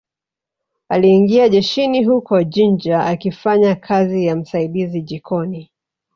[0.89, 5.71] Aliingia jeshini huko Jinja akifanya kazi ya msaidizi jikoni